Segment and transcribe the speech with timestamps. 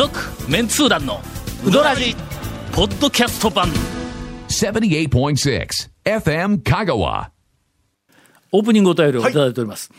[0.00, 0.18] 続
[0.48, 1.20] メンツー団の
[1.62, 2.16] ウドラジ
[2.72, 3.68] ポッドキャスト版。
[4.48, 5.68] 78.6
[6.06, 7.28] FM Kagawa.
[8.50, 9.24] オープニングお便りをい。
[9.24, 9.90] ただいております、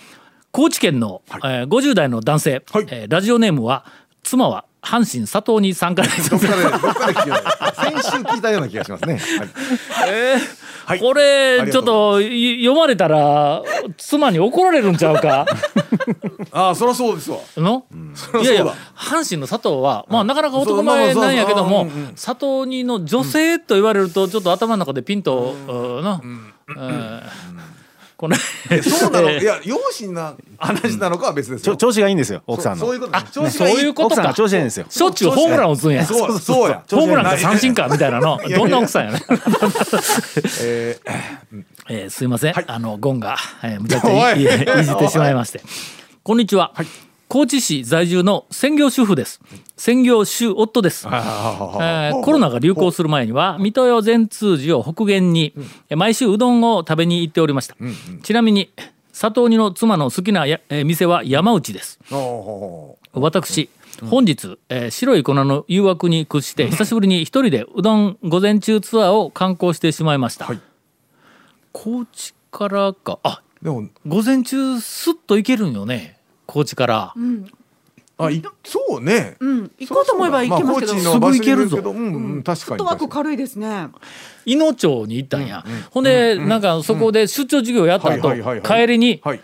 [0.49, 2.87] 高知県の、えー50代の男性、はい。
[2.89, 3.85] えーラジオネームは
[4.23, 7.75] 妻は阪神佐藤に参加です どっかで、どっかで聞いた。
[7.75, 9.19] 先週聞いたような気がしますね。
[9.19, 10.41] はい。
[10.85, 10.99] はい。
[10.99, 13.61] こあれちょっと読まれたら
[13.97, 15.45] 妻に怒られるんちゃうか
[16.51, 17.37] ああ、そりゃそうですわ。
[17.57, 17.85] の、
[18.41, 26.03] いやいや阪神の佐藤は、まあなかなか男前なんやけども、佐藤にの女性と言われるとちょっと頭の中でピンと、うん。
[26.03, 27.21] な、うん。
[28.21, 28.37] これ
[28.83, 29.29] そうなの？
[29.31, 31.75] え ーいや、養子な話なのかは別ですよ。
[31.75, 32.85] ちょ調子がいいんですよ奥さんの。
[32.85, 33.25] そういうことね。
[33.31, 33.79] 調子そうがいい。
[33.79, 34.13] いうことか。
[34.13, 34.85] 奥さんが調子がいいんですよ。
[34.87, 36.05] しょっちゅうホームラン打つんや。
[36.05, 36.83] そう、そうや。
[36.91, 38.39] ホームランか三振かみたいなの。
[38.47, 39.23] やどんな奥さんやね
[40.61, 40.99] え
[41.91, 42.65] えーすいません、はい。
[42.67, 44.41] あのゴンが、えー、むちゃくちゃいおい。
[44.41, 45.61] いいいじってしまいまして。
[46.23, 46.73] こんにちは、
[47.27, 49.41] 高知市在住の専業主婦です。
[49.75, 55.53] 専業主夫です、えーコロナが流行する前には水戸代善通寺を北限に、
[55.89, 57.75] えー毎週うどんを食べに行っておりました、
[58.23, 58.69] ちなみに
[59.11, 61.99] 佐藤二の妻の好きなや、えー店は山内です。
[63.13, 63.69] 私
[64.09, 70.59] 本日、えー白い粉の誘惑に屈して久しぶりに一人でうどん午前中ツアーを観光してしまいました、はい
[71.71, 73.19] 高知からか。
[73.23, 76.17] あーでも、午前中スッと行けるんよね。
[76.47, 77.13] 高知から、
[78.17, 79.35] あ、い、そうね。
[79.39, 81.91] うん、行こうと思えば行けますけど、あ高知の場所によるすぐ行けるぞけど。
[81.91, 83.87] うん、うん、確かットワーク軽いですね。
[84.45, 88.85] 伊野町に行ったんや、ほんで、なんかそこで出張授業やった後、はいはいはいはい。
[88.85, 89.39] 帰りにはい。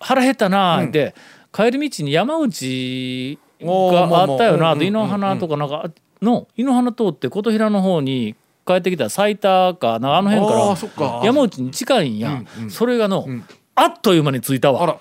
[0.00, 1.14] 腹減ったなーって、
[1.52, 5.90] 帰り道に山内があったよなおーと井の花とかなんか
[6.22, 8.36] の井の花通って琴平の方に
[8.68, 11.20] 帰ってきたら最多かなあの辺あか。
[11.20, 12.70] ら山内に近いんや、うんうん。
[12.70, 13.44] それがの、ん。
[13.74, 14.82] あっという間に着いたわ。
[14.82, 14.98] あら。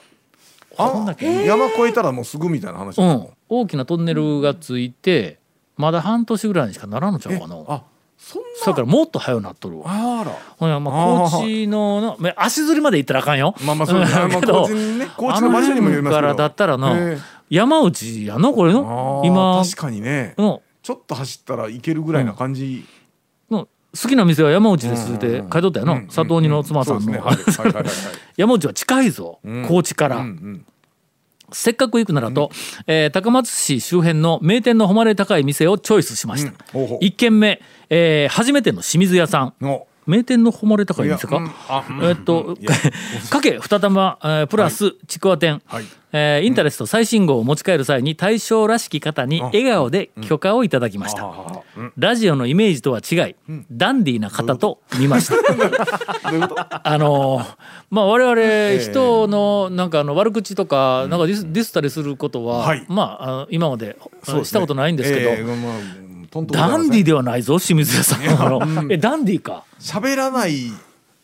[0.78, 5.40] ほんだあ、山越えたらもうすぐみたいな話うん、大きなトンネルがついて
[5.76, 7.56] まだ半年ぐらいにしかならんのちゃうかな。
[7.68, 7.82] あ、
[8.16, 8.48] そんな。
[8.60, 9.86] それからもっと早うなっとるわ。
[9.88, 10.32] あら。
[10.58, 13.56] ほんやまあ高知のなまあ足ずりまで行ったらあかんよ。
[13.66, 14.28] まあまあそうですね。
[14.28, 17.18] んまあけど高知にね高知の場所にもよりますからだったらなへえ。
[17.50, 19.22] 山内やのこれの？
[19.24, 19.60] あ今。
[19.60, 20.36] ー確かにね。
[20.38, 20.62] の。
[20.84, 22.86] ちょっと走ったらいけるぐらいな感じ。
[22.86, 22.97] の
[23.96, 27.14] 好きな店は山内ですって書いとったよな、うん佐藤二の妻さんの。
[28.36, 29.66] 山内は近いぞ、うん。
[29.68, 30.26] 高知から、
[31.52, 32.52] せっかく行くならと、
[32.86, 36.54] えー高松市周辺の名店の誉れ高い店をチョイスしました、
[37.00, 39.54] 一軒目、えー初めての清水屋さん。
[39.62, 42.04] の名店の誉れ高い店か、いやうんあうん。
[42.06, 42.58] えっと、
[43.30, 45.86] かけ二玉、えープラスちくわ店、はい。
[46.14, 51.26] えーインタレスト最新号を持ち帰る際に大将らしき方に笑顔で許可をいただきました、
[51.76, 51.94] うん。
[51.98, 53.36] ラジオのイメージとは違い、
[53.70, 55.36] ダンディーな方と見ました。
[56.84, 57.56] あのー
[57.90, 62.86] まあ我々人のなんかあの悪口とかなんかディスディスったりすることは、はい。
[62.88, 65.32] まあ今までしたことないんですけど、
[66.28, 69.64] あとんとんダンディーでではないぞ清水屋さんえダンディーか？
[69.80, 70.72] 喋らない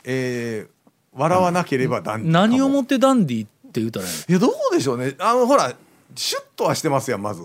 [0.05, 0.73] えー
[1.15, 5.15] 笑わなければダンディ何をももってダンディーって言うたらいやどうでしょうね。
[5.19, 5.71] あのほら
[6.15, 7.43] シュッとはしてますやんまず。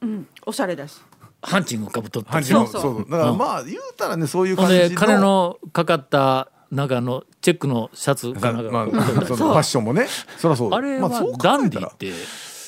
[0.00, 1.00] うん、おしゃれだし。
[1.42, 2.30] ハンチングかぶっとって。
[2.30, 3.02] ハンチのそそう。
[3.02, 3.38] うだからうん。
[3.38, 4.88] まあ言うたらねそういう感じの。
[4.88, 8.70] で金のかかったなんかあのチェックのシャツかなんか。
[8.70, 10.06] まあファッションもね。
[10.38, 12.06] そりゃそうあれはダンディーって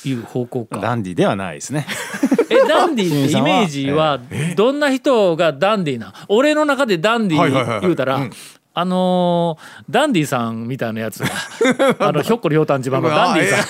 [0.09, 0.77] いう方向か。
[0.79, 1.87] ダンディではないですね
[2.53, 4.19] えダンディーってイメージは
[4.55, 6.13] どんな人がダンディーな？
[6.27, 8.31] 俺の中でダンディ言うたら、うん。
[8.75, 11.27] あのーダンディさんみたいなやつが
[11.99, 13.61] あのひょっこりひょうたん島のダンディさ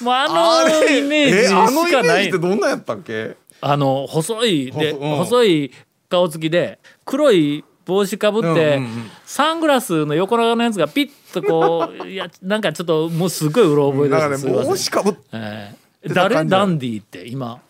[0.00, 0.04] ん。
[0.04, 3.36] もうあのイメージえあのイメしかないージってどんなやったっけ？
[3.60, 5.16] あの細いで細うん。
[5.16, 5.72] 細い
[6.10, 8.80] 顔つきで黒い帽子かぶって、
[9.26, 14.70] サングラスの横長のやつがピッとこういやなんかちょっともうすごいうろ覚えだからねですすいません。
[14.70, 16.44] 帽子かぶっえー誰？
[16.44, 17.60] ダンディって今？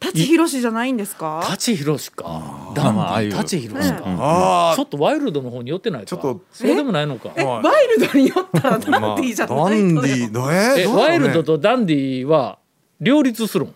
[0.00, 1.40] 舘ひろしじゃないんですか？
[1.44, 2.72] 舘ひろしか。
[2.74, 6.06] ダンディ舘ひろしか、ちょっとワイルドの方に寄ってないか。
[6.06, 6.40] ちょっと。
[6.52, 7.30] そうでもないのか。
[7.30, 12.58] ワイルドに寄ったらダンディーじゃないダンディえワイルドとダンディは
[13.00, 13.74] 両立するん？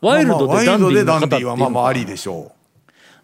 [0.00, 2.50] ワイルドまあでダンディーのワイルドでダン方っていうのディーはまあまあありかでしょ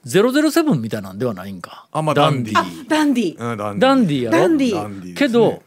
[0.06, 1.88] 007みたいなんではないんか。
[1.90, 3.44] あまあダンディダンダンディー。
[3.44, 4.38] う、うん、ダンディやろ？
[4.38, 5.62] ダンディけど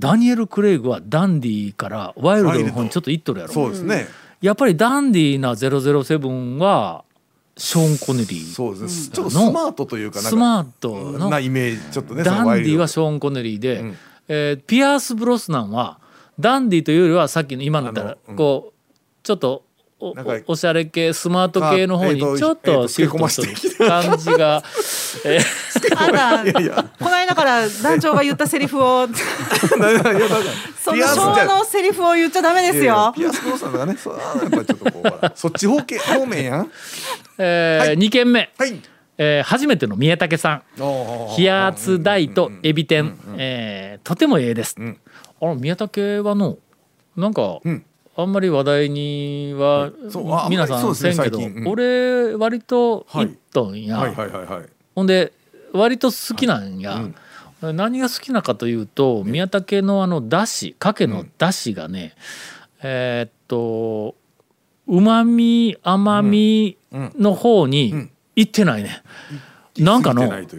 [0.00, 3.52] ダニエル・クレイグはダンディからワイルドの方にちょっと行っとるやろ。
[3.52, 4.08] そうですね、
[4.40, 7.04] やっぱりダンディーな007は
[7.56, 8.52] ショーン・コネリー。
[8.52, 13.96] そうですね、ちょっとスマートというかスマートのなイメージちょっとねダンディはそショーン・コネリーで、うん。
[14.28, 15.98] えーピアース・ブロスナンは
[16.38, 18.72] ダンディというよりはさっきの今のだったらこう
[19.22, 19.64] ちょっと
[20.00, 23.48] おなんかおおしゃれ系スマート系の方にちょっえーととシフトする。
[23.86, 24.62] 感じが。
[25.24, 25.38] え
[25.96, 29.06] あだこの間から団長が言ったセリフを。
[30.82, 34.14] その昭和のセリフを言っちゃダメですいやいやよピアスクロスさんとかねそっ
[34.50, 36.70] ぱちょっとこうそっち方形方面やん
[37.38, 38.80] えー2軒目、はい
[39.18, 40.62] えー初めての宮武さん
[41.38, 44.98] 冷圧大とエビ天、えーとてもええです、ん
[45.42, 46.56] あの宮武はの
[47.16, 47.84] なんか、ん
[48.16, 54.14] あんまり話題には、そうあ皆さあんせんけど、俺割とはい行っとんや、はい。
[54.14, 54.64] はいはいはい
[54.94, 55.32] ほんで
[55.72, 57.00] 割と好きなんや、
[57.62, 62.14] 何が好きなかというと宮武のあのだしかけのだしがね、
[62.82, 64.14] えーっと
[64.86, 69.02] うまみ甘みの方にいってないね、
[69.78, 70.46] なんかのなん。
[70.46, 70.56] て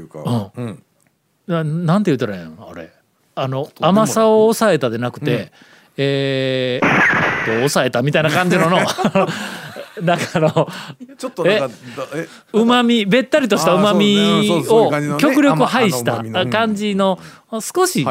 [2.12, 2.92] 言ったらいいのあれ。
[3.36, 5.52] あの甘さを抑えたでなくて、
[5.98, 8.80] えー、抑えたみたいな感じのの。
[10.02, 10.68] なんかあの
[11.18, 11.76] ちょっとなんか
[12.54, 14.18] うまみべったりとしたうまみ
[14.70, 17.20] を極力排しあた感じの
[17.60, 18.06] 少し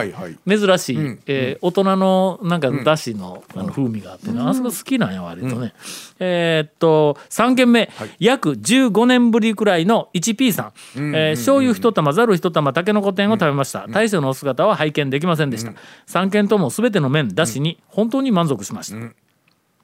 [0.47, 5.73] 珍しい、うんえー大人のなんかだしのあの風味があってね、あそこ好きなんや割とね、
[6.19, 15.73] えーっと3軒目、約15年ぶりくらいの 1P さん、えー醤油一玉ざる一玉たけのこ天を食べました、大将のお姿は拝見できませんでした、
[16.07, 18.97] 3軒とも全ての麺だしに本当に満足しました、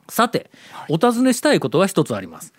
[0.09, 0.51] さて
[0.89, 2.53] お尋ねしたいことが一つあります。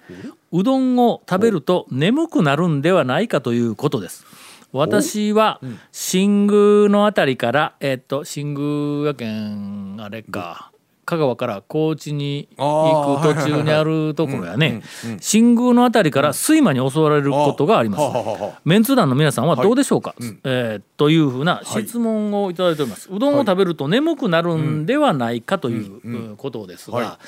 [0.51, 4.25] うどんを食べると眠くなるんではないかということです。
[4.73, 5.61] 私は
[5.91, 10.71] 新宮のあたりからえっと新宮やけんあれか
[11.07, 14.81] 香川から高知に行く途中にあるところやね。
[15.21, 18.01] 新宮のあたりから睡魔に襲われることがあります。
[18.01, 20.13] ははははメンツ団の皆さんはどうでしょうか、
[20.43, 27.19] えーというふうな質問をいただいております、うどんを食べると眠くなるんではないかといううんことですが、は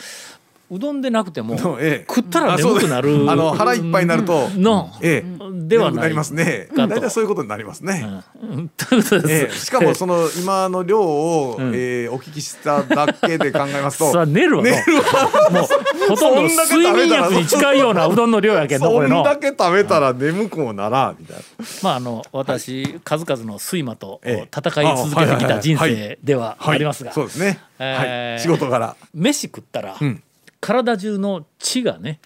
[0.71, 2.05] うどんでなくても ええ。
[2.07, 5.39] 食ったら眠くなるあの腹いっぱいになるとのええ。
[5.67, 6.67] ではなりますね。
[6.75, 8.21] 大体そういうことになりますね。
[8.41, 8.71] うん。
[8.91, 9.65] ええです。
[9.65, 11.71] しかもその今の量をん。
[11.75, 15.49] ええお聞きしただけで考えますとそれは寝るわの寝るわ。
[15.51, 15.63] もう
[16.09, 18.89] ほとんどそんだけ食べたら睡眠薬に近いようなうどんの量やけん の。
[18.89, 21.43] こそんだけ食べたら眠くもならんみたいな。
[21.81, 24.49] まああの私数々の睡魔とええ。
[24.55, 27.11] 戦い続けてきた人生ではありますが。
[27.11, 27.59] そうですね。
[27.79, 30.21] えーはい仕事柄飯食ったらん
[30.61, 32.19] 体中の血がね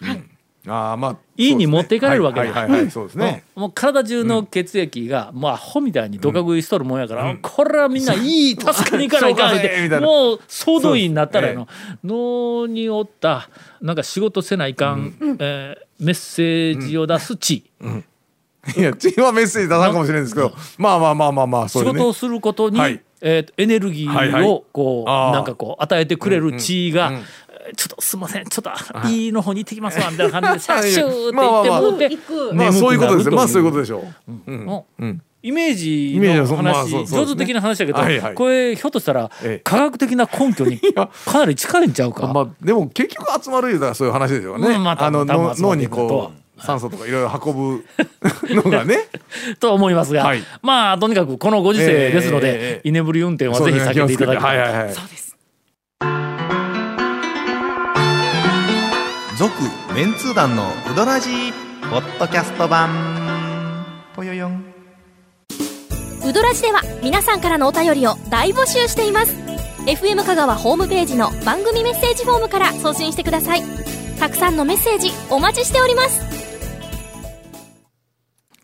[0.66, 3.44] ああまあ胃に持っていかれるわけだはいはいはいはいそうですね。
[3.54, 11.68] もう体中の血液がもうアホみたいにどか食いしとるもんやから、これはみんないい助けに行かないかんってもう総動員になったらやの、
[12.02, 13.50] 脳におった
[13.82, 22.00] なんか仕事せないかん、えーメッセージを出す血、いやチームはメッセージ出さんかもしれないんですけどまあまあまあまあまあそういうね。
[22.00, 23.02] 仕事をすることに、はい。
[23.26, 24.44] えーとエネルギはいはい。
[24.44, 25.34] ーをこう、あー。
[25.34, 27.24] なんかこう与えてくれる血が、えー
[27.76, 28.46] ちょっとすいません。
[28.46, 28.64] ちょっ
[29.02, 29.28] とい。
[29.28, 31.82] いの方に行ってきますわみたいな感じで シャッシューって言ってまあまあまあ。
[31.82, 32.54] もって行く。
[32.54, 33.36] まあそういうことですよ。
[33.36, 34.04] まあそういうことででしょ
[34.48, 34.52] う。
[34.52, 35.22] のうん。
[35.46, 37.02] イメージイメージのまあ話、そうそう。
[37.02, 38.34] ですね上手的な話だけど、はいはい。
[38.34, 39.62] これひょっとしたらええ。
[39.64, 41.10] 科学的な根拠にや。
[41.26, 42.28] かなり近いんちゃうか。
[42.28, 44.70] まあでも結局集まるいうのはそういう話ですよね。
[44.70, 47.82] うんまあ多あの脳にこう酸素とかいろいろ運
[48.50, 49.10] ぶのがね。
[49.60, 50.44] と思いますが、はい。
[50.62, 54.58] まあとにかくこのご時世ですので、ええええ居眠り運転はぜひ避けていただきたい。
[54.60, 54.94] はいはいはい。
[54.94, 55.33] そうです
[59.44, 59.62] 続
[59.94, 61.52] メンツー団のうどらじ
[61.90, 63.86] ポッドキャスト版。
[64.16, 64.64] ぽよよん。
[66.26, 69.36] ウドラジでは皆さんからのお便りを大募集しています。
[69.86, 73.64] FM 香川ホームページの番組メッセージフォームから送信してください。
[74.18, 76.43] たくさんのメッセージお待ちしております。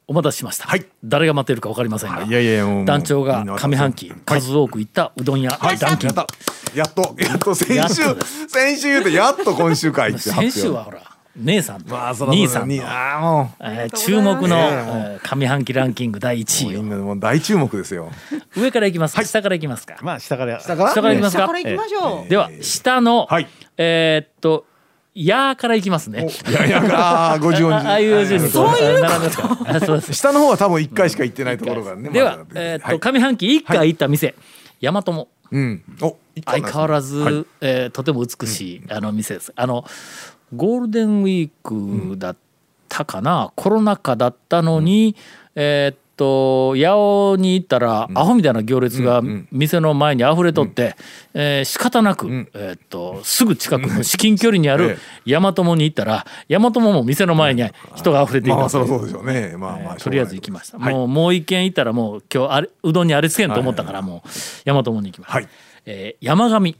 [0.10, 0.66] お待たせしました。
[0.68, 0.86] はい。
[1.04, 2.32] 誰が待っているかわかりませんが、い。
[2.32, 5.78] やいや団長が上半期数多く行ったうどん屋はい。
[5.78, 6.16] ランキング。
[6.16, 6.25] やっ。
[6.25, 6.28] た。
[6.75, 8.01] やっとやっと先週
[8.48, 10.51] 先週言うてやっと今週かいって発表。
[10.51, 11.01] 先週はほら
[11.36, 11.84] 姉さん。
[11.84, 16.82] とまあそら兄さんの、にああもえー注目の、ねえー上半期ランキング第う1位を。
[16.82, 18.10] みんなもう大注目ですよ。
[18.58, 19.98] 上からいきますか、下からいきますか？
[20.01, 20.60] まあ下から。
[20.60, 21.44] 下から下からいきますか？
[21.44, 22.30] 下から行きましょう。
[22.30, 23.48] では下の、はい。
[23.78, 24.66] えーっと
[25.16, 26.28] 「や」からいきますね。
[26.50, 28.66] いやいやああ50音ああいう順にこう。
[28.66, 33.00] 並べますからあそうです下の方は多分一回しか行ってないところがねではえーっと、はい。
[33.00, 34.36] 上半期1回行った店、
[34.82, 35.84] 大和もうん。
[36.01, 37.46] お相変わらず、はい。
[37.62, 39.51] えーとても美しい、あの店です。
[39.56, 39.84] あの
[40.56, 41.50] ゴールデンウィー
[42.12, 42.36] クだっ
[42.88, 45.16] たかな、コロナ禍だったのに、
[45.56, 49.48] えーっと八尾に行ったら、アホみたいな行列がうんうん。
[49.52, 50.96] 店の前に溢れとって、
[51.34, 52.50] えー仕方なく、ん。
[52.54, 57.64] えーっとすぐ近くの至近距離にある え大和もに行ったら大和もも店の前に
[57.96, 59.56] 人が溢れていたまあそうでしょうね。
[59.58, 60.94] まあまあとりあえず行きました、はい。
[60.94, 64.30] もうもう一軒行ったらもう今日あれうどんにあれつけんと思ったからもう
[64.70, 65.48] 大和もに行きました、はい。
[65.86, 66.76] えー山上。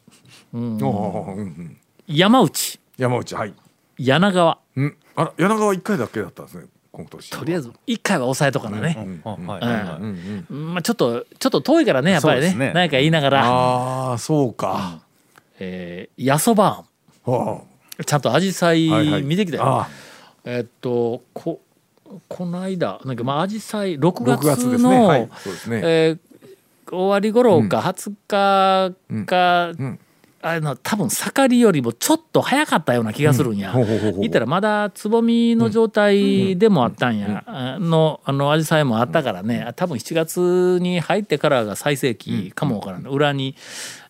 [0.54, 1.78] うんうん。
[2.08, 2.80] 山内。
[2.98, 3.54] 山内はい。
[3.98, 4.58] 柳川。
[4.76, 4.96] うん。
[5.16, 6.66] あら柳川一回だけだったんですね
[7.00, 10.46] 今年とりあえず一回は抑えとかなね、はいはいうんはうん。
[10.50, 10.74] うん。
[10.74, 12.72] まあちょっとちょっと遠いからねやっぱりね。
[12.74, 15.00] 何か言いながら、ああそうか、
[15.60, 16.84] えー、やそば
[18.06, 18.90] ちゃんとアジサイ
[19.24, 19.90] 見てきたよ、あ
[20.44, 21.62] えっとこ
[22.28, 25.28] この間なんかまあアジサイ6 6月月ですの
[26.92, 30.00] 終わり頃か20日か、ん
[30.42, 33.74] あの多分盛りよりもちょっと早かったような気がするんや。
[33.74, 39.74] 言ったらまだつぼみの状態でもあったんや、あのあのアジサイもあったからね。
[39.76, 43.56] 多分7月に入ってからが最盛期かもわからん、裏に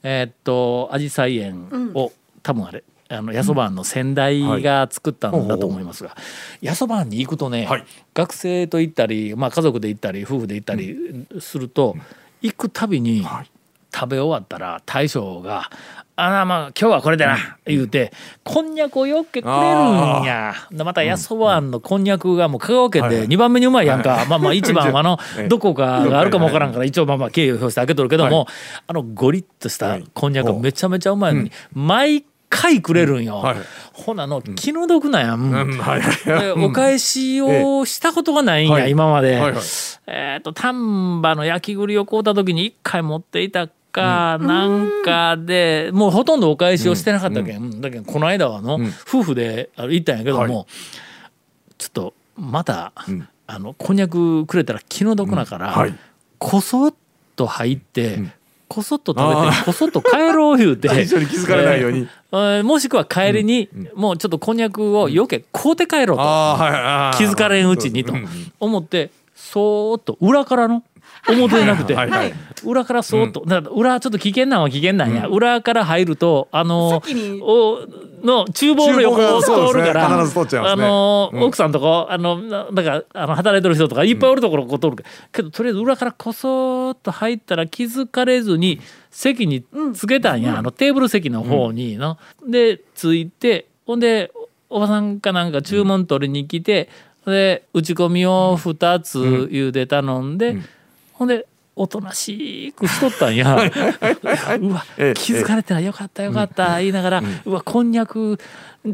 [0.03, 2.11] えーっとアジサイ園を、
[2.43, 6.15] 多分あれあの八そばんの先代が作ったんだと思いますが。
[6.63, 7.85] 八そばんに行くとね、はい。
[8.13, 11.95] 学生と行ったり、まあ、家族で行ったり夫婦で行ったりすると、
[12.41, 13.49] 行くたびにはい
[13.99, 15.69] 食べ終わったら大将が
[16.15, 17.37] 「あらまあ今日はこれでな」
[17.67, 18.13] 言うて
[18.45, 20.53] こんにゃくをよっけくれるんや。
[20.71, 28.47] でまた八そばんのこんにゃくがもう香川県で2番目にうまいやんか、まあまあ1番はあの ええ どこかがあるかもわからんから一応まあまあ敬意を表して開けとるけども、
[28.87, 33.37] あのゴリッとしたこんにゃくがめちゃめちゃうまいのに毎回くれるんよ。
[33.37, 33.57] はい。
[33.93, 35.33] ほなの気の毒なんや。
[35.33, 38.91] うんはいはいでお返しをしたことがないんや、はい。
[38.91, 39.35] 今まで。
[39.35, 39.61] はいはい。
[40.07, 50.65] えっ、と丹波の焼き栗を買うた時に一回持っていたかなんかで、もうほとんどお返しをしてなかったけん、だけどこの間はあの、夫婦で行ったんやけども、は
[51.77, 53.27] ちょっとまた、ん。
[53.51, 55.95] あのこんにゃくくれたら気の毒なから、はい。
[56.37, 56.93] こそっ
[57.35, 58.31] と入って、ん。
[58.67, 61.99] こそっと食べてこそっと帰ろう言うて 最初に気づかれないように。
[61.99, 64.57] えーえーもしくは帰りに、もうちょっとこん。
[64.57, 66.23] にゃくをよけ買うて帰ろうと。
[67.17, 67.69] 気づかれん。
[67.69, 68.27] うちにとうん
[68.59, 70.83] 思ってそーっと裏からの
[71.27, 71.93] 表でなくて。
[71.93, 72.33] はいはい。
[72.65, 75.27] 裏からそーっとだから裏ちょっと危険なんは危険なんや。
[75.27, 77.01] 裏から入るとあの
[77.41, 77.79] お
[78.21, 80.83] の厨房の横を通るから必ず通っちゃいますね。
[80.83, 81.43] あのうん。
[81.43, 84.97] 奥さんとかあのなだからあの働いてる人とかいっぱいおるところこう通る
[85.31, 90.57] けどとりあえず裏からこそーっと入ったら気づかれずに席につけたんや。
[90.57, 92.17] あのテーブル席の方にの。
[92.47, 94.31] でついてほんで
[94.69, 96.89] おばさんかなんか注文取りに来て、
[97.25, 100.57] で打ち込みを2つ茹で頼んで、
[101.19, 101.45] ほんで
[101.75, 103.55] おとなしくしとったんや。
[103.55, 108.37] うわええ気づかれてないよかったよかった言いながら、うわこんにゃく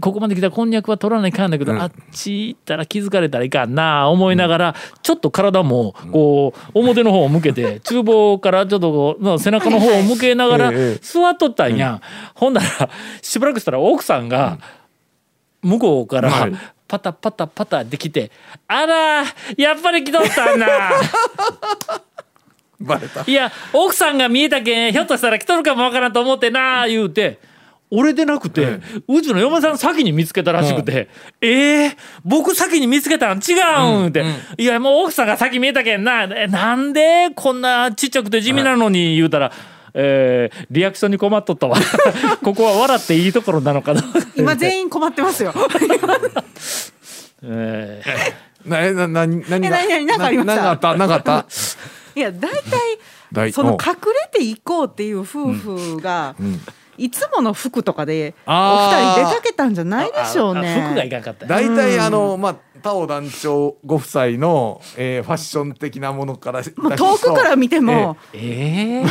[0.01, 12.01] ここまで来たらこんにゃくは取らないかんだけど、あっち行ったら気づかれたらいかんな思いながら、ちょっと体もこう表の方を向けて 厨房からちょっとこうの背中の方を向けながらええ座っとったんや。
[12.34, 12.89] ほんなら
[13.22, 14.58] しばらくしたら奥さんが
[15.62, 16.53] 向こうから、はい。
[16.88, 18.32] パタパタパタできて
[18.67, 19.24] 「あら
[19.58, 20.67] やっぱり来とったんな」
[22.79, 23.24] バレた。
[23.25, 27.39] いや奥さんが見えたけんひょっとしたら来とるかもわからんと思ってな言うて
[27.91, 31.08] 俺でなくて、うちの嫁さん先に見つけたらしくて
[31.39, 33.38] 「えー、僕先に見つけたん？
[33.38, 34.25] 違うん」って、
[34.58, 39.51] いやもう奥さんが先見えたけんなえなんでこんなちっちゃくて地味なのに言うたら。
[39.98, 41.77] えーリアクションに困っとったわ。
[42.44, 44.03] ここは笑っていいところなのかな、
[44.36, 45.53] 今全員困ってますよ。
[47.44, 48.70] えー。
[48.70, 49.79] なえなな何が？
[49.79, 50.96] え何々なんかありましたななんかあった？
[50.98, 51.46] なんかあった？
[52.15, 52.51] いや大
[53.31, 53.95] 大体そのお隠
[54.31, 56.60] れていこうっていう夫婦が、ん。
[56.98, 59.01] いつもの服とかでおあー。
[59.01, 61.10] 二人出かけたんじゃないでしょうああ服がいね。
[61.10, 61.45] かんかった。
[61.45, 66.72] 大体あのまあタオ団長ご夫妻の、えーファッション的なものから遠
[67.17, 69.07] くから見ても、えー、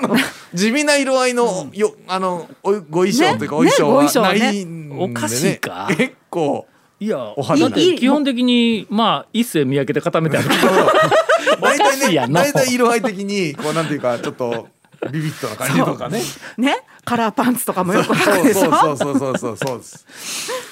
[0.54, 3.70] 地味な色合いのよあのおご衣装というかおね？
[3.72, 5.04] 衣装はないんでね。
[5.04, 5.88] おかしいか？
[5.94, 6.66] 結構
[6.98, 14.68] いやお肌だって基本的にまあ一世三宅で固めてあるお 大体ね大体色合い的にこうなんていうかちょっと
[15.12, 16.22] ビビッドな感じとかね。
[16.56, 16.76] ね？
[17.04, 18.70] カラーパンツとかもよく履そうくでしょ？
[18.72, 20.06] そうそうそうそうそうです。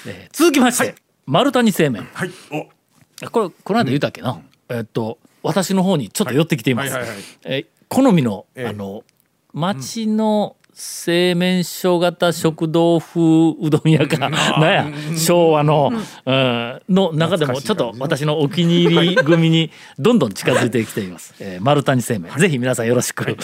[0.06, 0.94] えー続きまして、
[1.26, 2.08] 丸太に製麺。
[2.12, 2.30] はい。
[2.50, 3.28] お。
[3.30, 9.04] これこの間言うたっけな、えっと私の方にちょっと寄ってきています、はいはいはいえー好みの、ええあの
[9.52, 13.20] 町の製麺所型食堂風
[13.60, 14.28] うどん屋か、
[14.58, 15.92] なんや昭和の、
[16.26, 23.36] うん、の中でもちょっと私のお気に入り組に どんどん近づいてきています、えー丸谷製麺、ぜひ皆さんよろしく、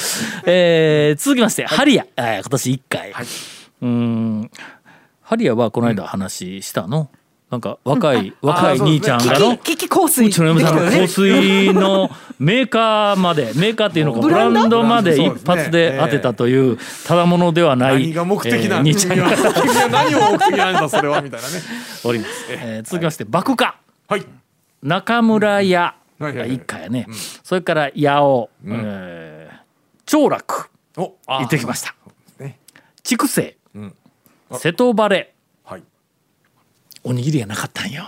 [0.45, 4.51] えー続きまして、ハリア、えー今年1回、うーん。
[5.23, 7.09] ハリアはこの間話したの、
[7.51, 10.27] なんか若い、若い兄ちゃんがの、キキ香水。
[10.29, 14.85] うちの嫁さんの香水のメーカーまで メーカーっていうのかブランド？
[14.85, 18.87] まで一発で当てたというただものではない何が目的なん？
[18.87, 19.19] えー兄ちゃん。
[19.19, 21.55] が君は何を目的なんだそれはみたいなね。
[22.05, 23.75] おります、えー続きまして爆花
[24.09, 24.25] はい。
[24.83, 25.95] 中村屋。
[26.21, 27.07] 一家やね。
[27.43, 29.57] それから八尾、えー
[30.07, 30.71] 長楽。
[30.97, 31.95] お行ってきました。
[32.39, 32.59] ね。
[33.03, 33.57] 筑西。
[33.77, 33.93] ん。
[34.53, 35.17] 瀬戸バレ。
[35.17, 35.29] はい
[37.05, 38.05] おにぎりがなかったんよ。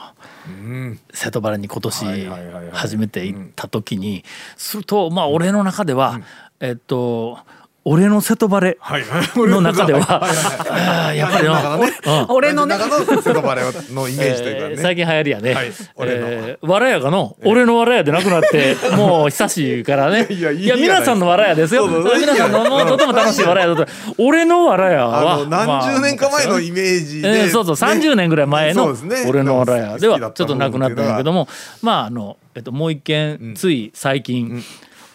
[0.46, 1.00] うん。
[1.12, 2.28] 瀬戸原に今年
[2.72, 4.25] 初めて行った時に。
[4.56, 6.20] するとまあ俺の中では
[6.61, 7.38] えっと
[7.84, 9.04] 俺の瀬戸原はい。
[9.36, 9.98] の中では
[11.16, 11.92] やっぱりなね。
[12.06, 12.26] うん。
[12.28, 12.78] 俺のね。
[12.78, 13.62] 中の瀬戸原
[13.92, 23.86] のイメージというかね、えー最近流行りやね、はい俺のえーわらやがの、俺のわらやでなくなってもう久しいからねいや皆さんのわらやですよそうそう皆さんのもうとても楽しいわらやだと
[24.18, 28.94] 俺のわらやは何十年か前のイメージで、えーそうそう30年ぐらい前の
[29.28, 31.48] 俺のわらやではちょっとなくなったんやけども
[31.82, 34.62] まああの、えっと、もう一軒つい最近、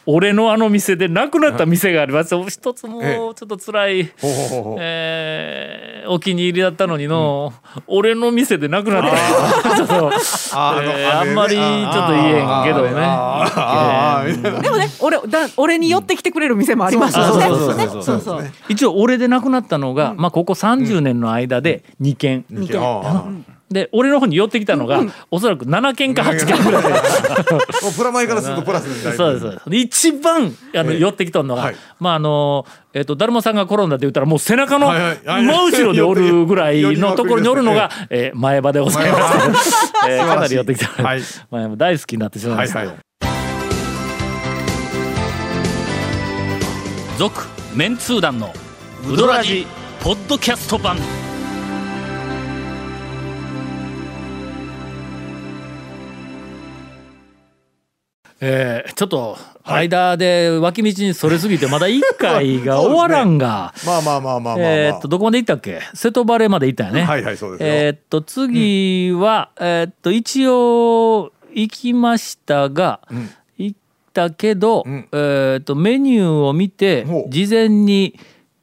[0.10, 2.34] 俺のあの店でなくなった店があります。
[2.50, 3.16] 一つもうええ。
[3.18, 4.12] ちょっと辛い、
[6.08, 7.54] お気に入りだったのにの、
[7.88, 9.12] 俺の店でなくなっ
[9.64, 9.76] た。
[9.76, 10.10] ちょっと
[10.54, 14.62] あえーのあんまりちょっと言えんけどね。
[14.62, 22.80] でもね俺だ俺に寄ってきてくれる店もありますそうよね一応俺で亡くなったのが、まあここ30年の間で2件、二軒。
[22.82, 23.26] あ
[23.70, 26.84] で俺の方に寄ってきたのが、おそらく7件か8件ぐらい。
[26.84, 29.18] ー もうプラマイからするとプラスみたいな。
[29.18, 29.52] そうですそう。
[29.52, 31.00] ですで一番あの、ええ。
[31.00, 31.76] 寄ってきとんのが、はい。
[32.00, 41.22] まああのえっ、とだるまさんが転んだって言ったらもう背中の真後ろにおるぐらいのところにおるのが、えー前歯でございます、 えーかなり寄ってきた、はい。
[41.52, 42.98] 前歯大好きになってしまいました、はいはい。
[47.18, 48.54] 続メンツー団の
[49.12, 49.68] ウドラジ
[50.02, 50.98] ポッドキャスト版
[58.42, 65.82] えーちょっと間で脇道にそれすぎてまだ1回が終わらんが、 まあまあまあまあまあ、まあ、えーっとどこまで行ったっけ？
[65.94, 67.02] 瀬戸バレーまで行ったよね。
[67.04, 67.68] はいはいそうですよ。
[67.70, 73.30] えーっと次は、えーっと一応行きましたが、ん。
[73.58, 73.78] 行っ
[74.14, 75.08] たけど、ん。
[75.12, 78.18] えーっとメニューを見て事前に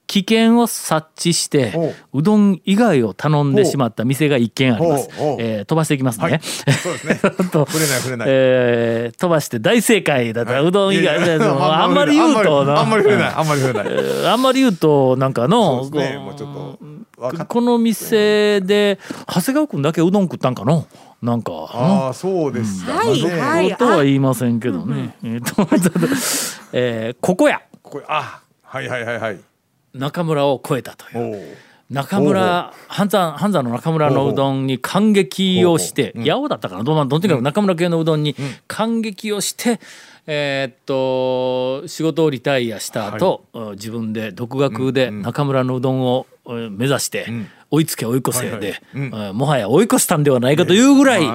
[0.06, 2.22] 危険を察知してほう。
[2.22, 5.08] どん以外を頼んでしまった店が一軒あります。
[5.38, 6.24] えー飛ばしていきますね。
[6.24, 6.40] はい。
[6.42, 7.14] そうですね。
[7.50, 11.18] と触れない触れない、えー飛ばして大正解だったら、うどん以外。
[11.18, 12.80] いやいやあんまり言うとな。
[12.80, 13.92] あんまり触れないあんまり触れない。
[13.92, 17.44] えーあんまり言うとなんかのそうですね。
[17.48, 20.86] この店で長谷川君だけうどん食ったんかの？
[21.22, 23.76] なんかああそうですか、はいねはい。
[23.76, 25.14] とは言いませんけどね。
[25.24, 26.00] えーとちょっと
[26.74, 29.38] えーここやこれあはいはいはいはい
[29.94, 31.56] 中村を超えたという。
[31.90, 36.82] 中村半山半山の中村のうどんに感激をして八尾だったかな？
[36.82, 38.34] どうとにかく中村系のうどんに
[38.66, 39.80] 感激をして、
[40.26, 47.26] えーっと仕事をリタイアした後、うん自分で独学で中村のうどんをうん目指して、
[47.70, 48.80] 追いつけ追い越せで、
[49.34, 51.26] もはや追い越したんではないかというぐらい、え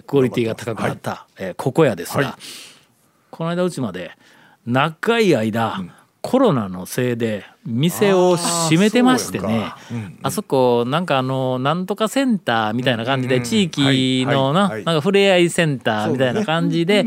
[0.00, 2.34] ークオリティが高くなった、えーここやですが、はい。
[3.30, 4.12] この間うちまで
[4.66, 5.86] 長い間、
[6.20, 9.72] コロナのせいで店を閉めてましてね。
[10.22, 13.42] あーそこなんかあのなんとかセンターみたいな感じでうん。
[13.42, 17.04] 地域のななんかふれあいセンターみたいな感じで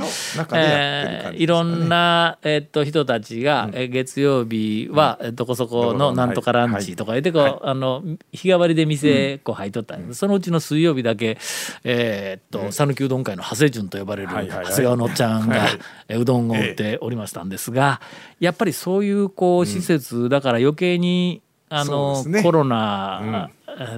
[0.53, 11.37] えーいろんなえっと人たちがえー月曜日はえーどこそこのなんとかランチとか言ってこうあの日替わりで店こう入っとったそのうちの水曜日だけ
[11.83, 15.65] えーっと讃岐うどん会の長谷順と呼ばれる長谷川のちゃんが
[16.09, 18.01] うどんを売っておりましたんですが
[18.39, 22.43] やっぱりそういうこう施設だから余計にあのね。
[22.43, 23.49] コロナ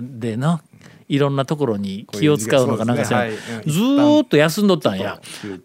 [0.02, 0.60] での
[1.08, 3.30] いろんなところに気を使うのかなんかしらん。
[3.30, 5.22] ずそうですねはいーっと休んどったんや。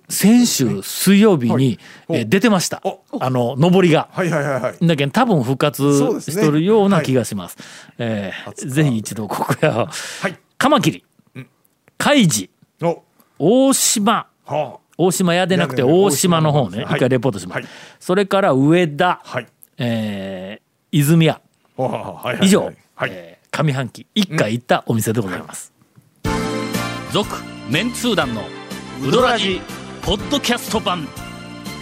[0.09, 1.79] 先週水曜日に
[2.11, 2.83] えー出てました。
[3.21, 4.09] あの上りが。
[4.13, 4.87] はいはいはいはい。
[4.87, 7.57] だけど多分復活しとるような気がします。
[7.99, 9.87] えーぜひ一度ここや。
[9.87, 10.37] はい。
[10.59, 11.05] カマキリ、
[11.97, 12.51] 海事、
[12.83, 13.03] お。
[13.39, 17.57] 大島、は大島屋でなくて大島の方ね、一回レポートします。
[17.57, 17.65] はい。
[17.99, 19.09] それから上田。
[19.13, 19.47] あ、はい。
[19.79, 21.41] えー泉屋、
[21.77, 22.47] はいはいはい。
[22.47, 23.11] 以上、はい。
[23.13, 25.73] えー上半期一回行ったお店でございます。
[27.13, 27.29] 続、
[27.69, 28.43] メンツー団の
[29.03, 29.61] ウドラジ
[30.03, 31.07] ポッドキャスト版。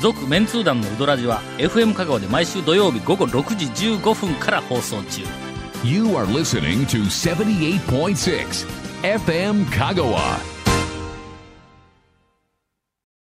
[0.01, 5.23] 続メンツー団のウドラジは FM 香川で毎週土曜日午後6時15分から放送中。
[5.85, 8.67] You are listening to 78.6
[9.03, 10.58] FM Kagawa.